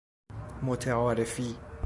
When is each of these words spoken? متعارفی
متعارفی 0.63 1.55